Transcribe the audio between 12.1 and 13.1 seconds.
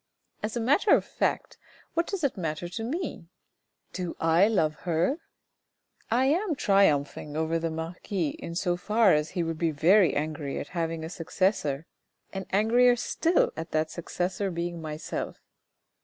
and angrier